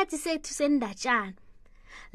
[0.00, 1.34] isikhathi sethu sendatshana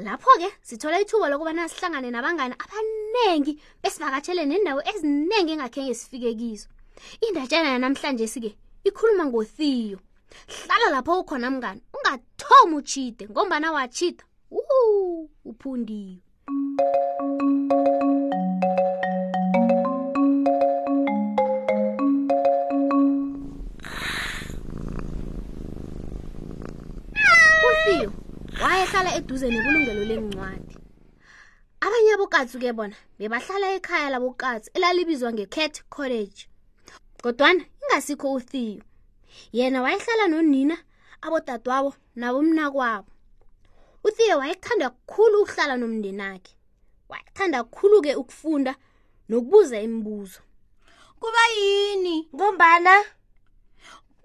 [0.03, 6.69] lapho-ke sithola ithuba lokubana sihlangane nabangane abaningi besivakatshele nendawo eziningi engakhenge sifike kizo
[7.27, 8.51] indatshana yanamhlanje sike
[8.87, 9.99] ikhuluma ngothiyo
[10.65, 14.23] hlala lapho ukhona mngani ungathomi utshide ngombana watshida
[15.45, 16.19] uphundiwe
[29.15, 30.75] eduze nekulungelo lencwadi
[31.85, 36.39] abanye abokatsi-ke bona bebahlala ekhaya labokatsi elalibizwa nge-cat college
[37.23, 38.83] kodwana ingasikho uthiyo
[39.57, 40.75] yena wayehlala nonina
[41.25, 43.11] abodadwabo nabomnakwabo
[44.07, 46.51] uthiyo wayethanda kukhulu ukuhlala nomndenakhe
[47.09, 48.73] wayethanda kukhulu-ke ukufunda
[49.29, 50.39] nokubuza imibuzo
[51.21, 52.93] kuba yini ngombana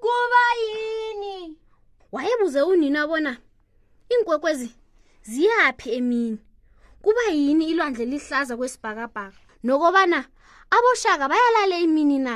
[0.03, 1.37] kuba yini
[2.13, 3.33] wayebuze unina bona
[4.11, 4.71] iinkwekwezi
[5.23, 6.39] ziyaphi emini
[7.05, 10.19] kuba yini ilwandle lihlaza kwesibhakabhaka nokobana
[10.77, 12.35] aboshaka bayalale imini na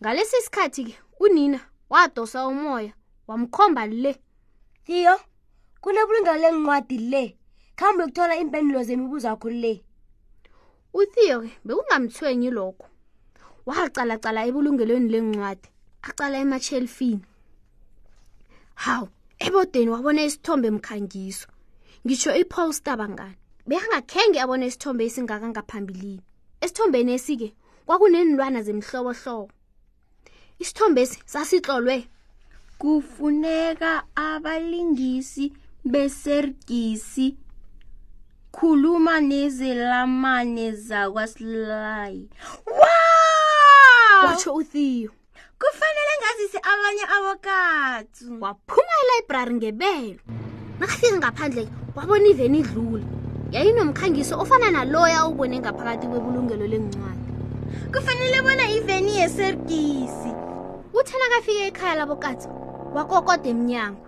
[0.00, 2.92] ngalesi sikhathi ke unina wadosa umoya
[3.28, 4.12] wamkhomba le
[4.86, 5.14] tiyo
[5.82, 7.22] kunebulunga lencwadi le
[7.78, 9.72] khambe ukuthola impendulo zemibuzo yakho le
[10.94, 12.86] uthiyo ke bekungamthwenyi lokho
[13.66, 15.68] wacalacala ebulungelweni lencwadi
[16.08, 17.24] acala emashelfini
[18.84, 19.06] hawu
[19.46, 21.48] ebodeni wabona isithombe mkhangiso
[22.06, 23.36] ngisho iposta bangani
[23.68, 26.22] beyangakhenge abone isithombe esingaka ngaphambilini
[26.64, 27.48] esithombeni esike
[27.86, 29.54] kwakunenilwana zemhlobohlobo
[30.62, 31.96] isithombe esi sasitlolwe
[32.80, 33.90] kufuneka
[34.30, 35.44] abalingisi
[35.92, 37.26] besergisi
[38.56, 42.22] khuluma nezelamane zakwaslayi
[42.78, 44.26] wow!
[44.26, 45.10] watsho uthiyo
[45.60, 50.20] kufanele ngazise abanye abokathu waphuma elayibrari ngebelo
[50.78, 53.04] nakafika ngaphandle wabona iveni idlula
[53.50, 57.30] yayinomkhangiso ofana naloya ubone ngaphakathi kwebulungelo lengcwadi
[57.92, 60.30] kufanele bona iveni yeserkisi
[60.98, 62.48] uthela kafika ekhaya labokatha
[62.96, 64.06] wakokoda emnyango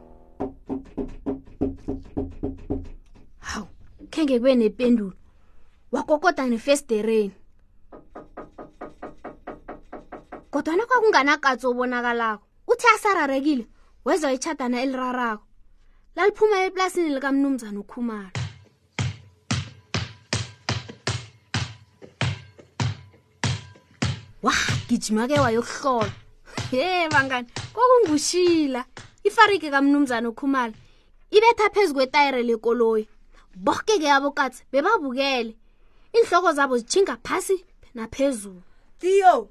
[3.39, 3.67] hawu
[4.11, 5.13] khe nge kube nempendulo
[5.93, 7.33] wakokoda nefestereni
[10.51, 13.65] kodwa nokwakunganakatsi obonakalako uthi asararekile
[14.05, 15.44] weza itshadana elirarako
[16.17, 18.31] laliphuma eplasini likamnumzana ukhumalo
[24.43, 26.13] wagijima ke wayokuhlola
[26.71, 28.85] he bangani kokungushila
[29.25, 30.73] ifarigi kamnumzana ukhumala
[31.31, 33.09] ibetha phezu kwetayire lekoloyi
[33.57, 35.55] boke ke abokatsi bebabukele
[36.15, 37.65] iinhloko zabo zitshinga phasi
[37.95, 38.63] naphezulu
[39.01, 39.51] tiyo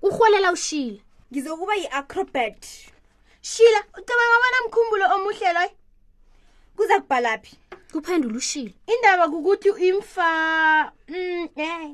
[0.00, 1.00] kurholela ushila
[1.32, 2.62] ngizokuba yi-acrobat
[3.42, 5.74] shila ucabanga wanamkhumbulo omuhle loyo
[6.76, 7.56] kuza kubhalaphi
[7.94, 10.30] kuphendula ushile indaba kukuthi imfa
[11.08, 11.90] mm, eh.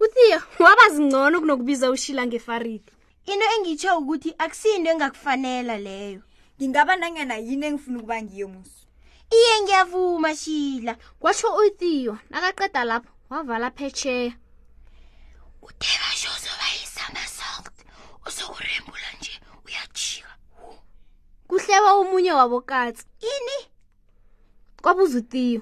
[0.00, 2.92] uthiya wabazingcono kunokubiza ushila ngefaridi
[3.30, 6.22] into engitsho ukuthi akusiyinto engakufanela leyo
[6.58, 8.84] ngingaba nangana yini engifuna ukuba ngiyo muso
[9.36, 14.32] iye ngiyavuma shila kwatsho uthiyo nakaqeda lapho wavala phecheya
[15.62, 17.76] utebasho uzobayisamasalt
[18.26, 19.34] uzokurembula nje
[19.66, 20.32] uyajika
[21.48, 23.71] kuhlewa omunye wabokatsi ini
[24.82, 25.60] kwabuza uthiyo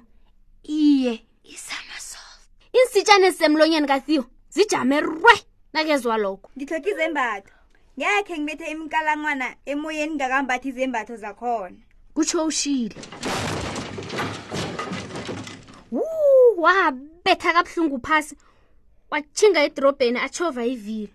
[0.65, 1.13] iye
[1.53, 2.41] isamasolt
[2.79, 4.25] insitshane ezisemlonyeni kathiyo
[4.55, 5.35] zijame rwe
[5.75, 7.55] nakezwa lokho ngithokha izembatho
[7.99, 11.77] ngekhe ngibethe imikalanwana emoyeni ngakambathi izembatho zakhona
[12.17, 12.97] kutsho ushile
[15.93, 16.03] wu
[16.65, 18.35] wabetha kabuhlungu phasi
[19.11, 21.13] watshinga edorobheni atshova ivili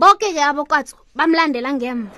[0.00, 2.12] boke ke abokwatsi bamlandela ngemva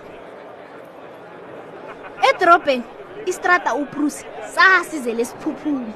[2.31, 2.87] edorobheni
[3.27, 4.25] istrada ubruce
[4.55, 5.93] sasizele esiphuphume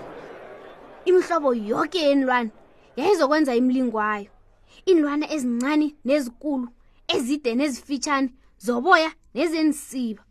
[1.08, 2.50] imihlobo yoke yenilwana
[3.00, 4.30] yayizokwenza imlingwayo
[4.88, 6.66] iinilwana ezincane nezikulu
[7.14, 8.28] ezide nezifitshane
[8.64, 10.22] zoboya nezenisiba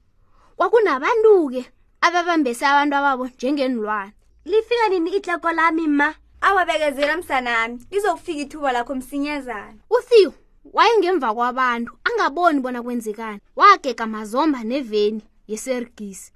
[0.58, 1.62] kwakunabantu-ke
[2.06, 4.12] ababambese abantu ababo njengenilwana
[4.52, 6.10] lifika nini itleko lami ma
[6.48, 10.34] awabekezela msanami lizokufika ithuba lakho msinyezana uthiyo
[10.76, 16.32] wayengemva kwabantu angaboni bona kwenzekani wagega mazomba neveni yesergisi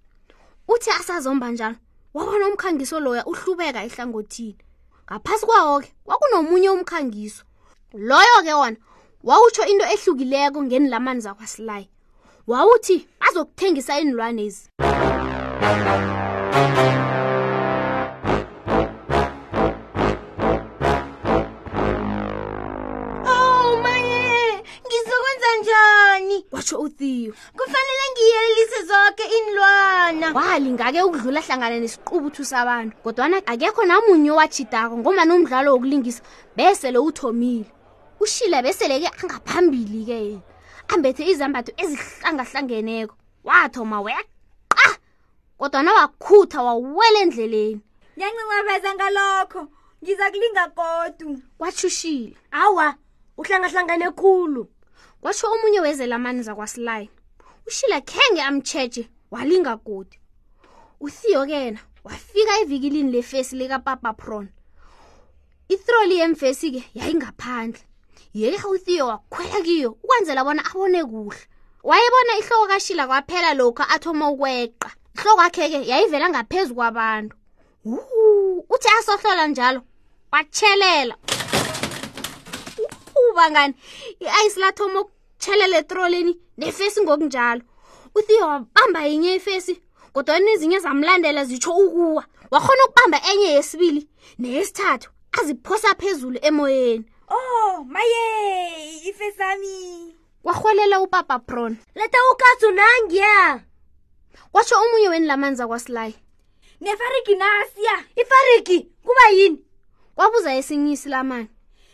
[0.68, 1.76] uthi asazomba njalo
[2.16, 4.58] wabona umkhangiso loya uhlubeka ehlangothini
[5.08, 7.44] ngaphasi kwawo-ke kwakunomunye umkhangiso
[8.10, 8.78] loyo-ke wona
[9.28, 11.90] wawutsho into ehlukileko ngeni lamani zakwasilayi
[12.48, 14.62] wawuthi bazokuthengisa iinilwanezi
[23.36, 24.46] oh maye
[24.86, 27.34] ngizokwenza njani watsho uthiyo
[28.34, 36.22] ngiyelelise zoke inlwana walingake ukudlula hlangana nesiqubuthu sabantu kodwana akekho namunye owachidako ngoma nomdlalo wokulingisa
[36.58, 37.70] besele uthomile
[38.20, 40.42] ushila besele-ke angaphambili-ke yena
[40.90, 43.14] ambethe izambatho ezihlangahlangeneko
[43.48, 44.88] wathoma weqa
[45.60, 47.82] kodwana wakhutha wawela endleleni
[48.18, 49.62] ngiyancincabeza ngalokho
[50.02, 51.28] ngiza kulinga kodu
[51.58, 52.96] kwashushile awa
[53.38, 54.64] uhlangahlangane khulu
[55.22, 57.10] kwatsho omunye wezela amani zakwasilayi
[57.68, 60.20] ushila khenge amcheche walinga kude
[61.00, 64.50] uthiyo kena wafika evikilini lefesi likapapa pron
[65.70, 67.82] itroli yemfesi ke yayingaphandle
[68.34, 71.48] yeke uthiyo wakhwela kiyo ukwenzela bona abone kuhle
[71.84, 77.36] wayebona ihloko kashila kwaphela lokhu athoma ukweqa ihloko akhe ke yayivela ngaphezu kwabantu
[78.74, 79.82] uthi asohlola njalo
[80.32, 81.16] watshelela
[83.32, 83.74] ubangani
[84.20, 87.62] i-ayisi lathoma ukutshelela etroleni nefesi ngokunjalo
[88.16, 89.82] utheo wabamba yinye ifesi
[90.14, 94.04] kodwa nezinye zamlandela zitsho ukuwa wakhona ukubamba enye yesibili
[94.40, 103.64] neyesithathu aziphosa phezulu emoyeni o oh, maye ifesami kwarholela upapa bron leta ukatsu nangiya
[104.52, 106.16] kwatsho omunye weni lamanzi akwasilayi
[106.82, 109.64] nefariki nasiya ifariki kuba yini
[110.16, 111.48] kwabuza esinyisi lamani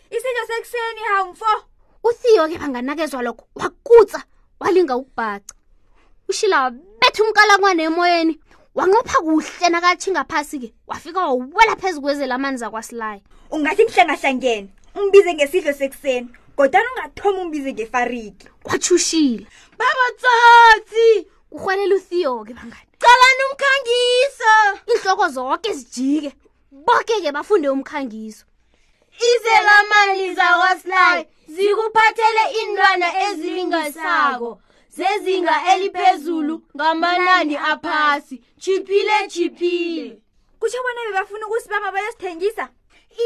[0.09, 1.51] isinyo sekuseni hamfo
[2.03, 4.23] utheo ke banganakezwa lokho wakutsa
[4.59, 5.53] walinga ukubhaca
[6.27, 8.39] ushila wabetha umkalakwane emoyeni
[8.75, 13.21] wanqopha kuhle nakatshinga phasi-ke wafika wawela phezu kwezela amanzi akwasilaya
[13.55, 16.27] ungathi mhlengahlangene umbize ngesidlo sekuseni
[16.57, 19.47] kodwa ungathoma umbize ngefariki kwathushile
[19.79, 21.07] babatsotsi
[21.51, 24.55] kurhwelela uthiyo-ke bangani calani umkhangiso
[24.93, 26.31] inhloko zonke zijike
[26.85, 28.43] boke-ke bafunde umkhangiso
[29.27, 34.61] izelamali zakwaSly zikuphathele indwana ezilingasako
[34.95, 40.21] zezinga eliphezulu ngamanani aphasi chiphile chiphile
[40.59, 42.69] kusho bona bebafuna ukusibamba bayosithengisa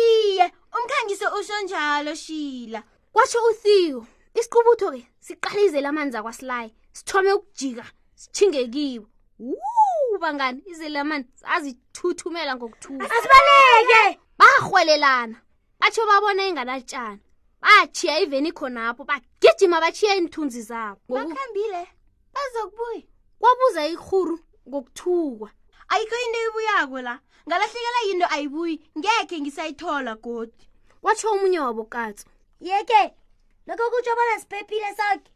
[0.05, 0.45] iye
[0.77, 2.79] umkhangiso usho njalo shila
[3.13, 3.99] kwatsho uthiyo
[4.39, 7.85] isiqubutho-ke siqalizele amanzi akwasilayi sithome ukujika
[8.15, 9.05] sithingekibo
[9.39, 9.55] wu
[10.21, 11.25] bangani izelamani
[11.55, 15.37] azithuthumela ngokuthula asibaleke barhwelelana
[15.83, 17.19] batsho babona inganatshana
[17.63, 21.81] batshiya iveni khonapho bagijima batshiya iinthunzi zabobakhambile
[22.33, 23.03] bazokubuya
[23.39, 24.35] kwabuza ikhuru
[24.67, 25.49] ngokuthukwa
[25.91, 27.13] ayikho into ibuyako la
[27.47, 30.55] ngalahlekela yinto ayibuyi ngekhe ngisayithola godi
[31.05, 32.27] watsho omunye wabo katso
[32.67, 33.01] yeke
[33.67, 35.27] lokho kutsho bona siphephile soke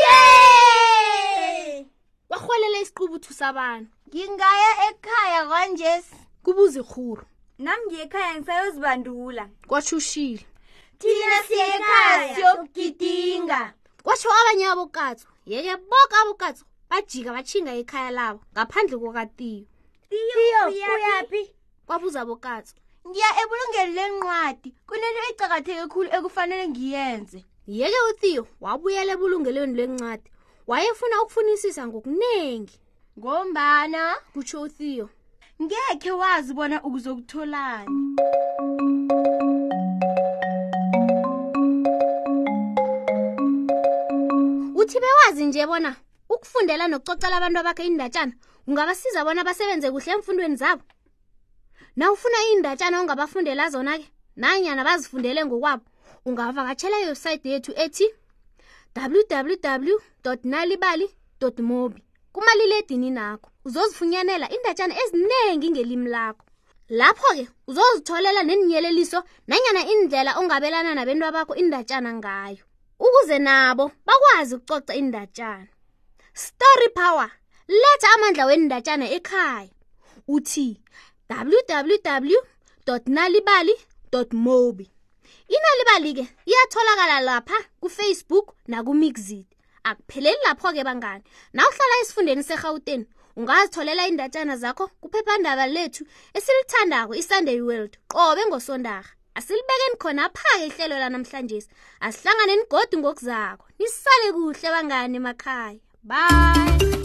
[0.00, 1.86] ye
[2.28, 6.12] warholele isiqubuthu sabantu ngingaya ekhaya kwanjesi
[6.44, 7.24] kubuze khuru
[7.64, 10.44] nami ngiyekhaya ngisayozibandula kwatsho ushile
[11.00, 13.60] thina siyekhayasiyokugidinga
[14.04, 19.64] kwatsho abanye abokatso yeke boke abokatso bajika bachinga ekhaya labo ngaphandle kokatiyo
[20.08, 20.60] tiyo
[20.96, 21.42] uyaphi
[21.86, 22.74] kwabuza abokatso
[23.08, 27.38] ngiya ebulungeni lencwadi kunento icakatheke khulu ekufanele ngiyenze
[27.76, 30.28] yeke utiyo wabuyela ebulungelweni lencwadi
[30.70, 32.76] wayefuna ukufunisisa ngokuningi
[33.18, 34.02] ngombana
[34.32, 35.06] kutsho utiyo
[35.60, 37.92] ngekhe wazi bona ukuzokutholani
[44.80, 45.90] uthi bewazi nje bona
[46.32, 48.32] ukufundela nokucocela abantu abakhe indatshana
[48.68, 50.82] ungabasiza bona basebenze kuhle emfundweni zabo
[51.98, 54.06] na ufuna iindatshana ongabafundela zona ke
[54.40, 55.84] nanyana bazifundele ngokwabo
[56.28, 58.06] ungavakatshela iwebhsayithi yethu ethi
[58.96, 59.98] www
[60.52, 61.06] nalibali
[61.68, 62.00] mobi
[62.34, 66.44] kumaliledini nakho uzozifunyanela indatshana eziningi ngelimi lakho
[67.00, 69.20] lapho-ke uzozitholela neniyeleliso
[69.50, 72.62] nanyana indlela ongabelana nabantu abakho indatshana ngayo
[73.04, 75.70] ukuze nabo bakwazi ukucoca indatshana
[76.44, 77.30] story power
[77.82, 79.70] letha amandla wendatshana ekhaya
[80.34, 80.68] uthi
[81.56, 82.40] www
[83.14, 83.74] nalibali
[84.44, 84.86] mobi
[85.56, 89.48] inalibali-ke iyatholakala lapha kufacebook nakumixit
[89.84, 91.22] akupheleli lapho-ke bangani
[91.52, 93.06] na uhlala esifundeni segauteni
[93.36, 96.02] ungazitholela indatshana zakho kuphephandaba lethu
[96.36, 101.58] esilithandako i-sunday world qobe ngosondarha asilibekeni khona phake ihlelo lanamhlanje
[102.06, 106.99] asihlanganeni godi ngokuzakho nisale kuhle bangani emakhaya bye